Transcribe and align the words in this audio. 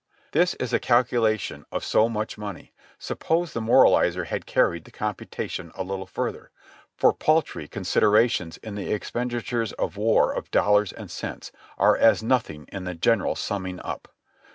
This 0.31 0.55
is 0.55 0.73
a 0.73 0.79
calculation 0.79 1.63
of 1.71 1.83
so 1.85 2.09
much 2.09 2.35
money; 2.35 2.73
suppose 2.97 3.53
the 3.53 3.61
moralizer 3.61 4.23
had 4.23 4.47
carried 4.47 4.85
the 4.85 4.89
computation 4.89 5.71
a 5.75 5.83
little 5.83 6.07
further, 6.07 6.49
for 6.97 7.13
paltry 7.13 7.67
consider 7.67 8.09
ations 8.09 8.57
in 8.63 8.73
the 8.73 8.91
expenditures 8.91 9.73
of 9.73 9.97
war 9.97 10.33
of 10.33 10.49
dollars 10.49 10.91
and 10.91 11.11
cents 11.11 11.51
are 11.77 11.95
as 11.95 12.23
nothing 12.23 12.65
in 12.71 12.83
the 12.85 12.95
general 12.95 13.35
summing 13.35 13.79
up. 13.81 14.07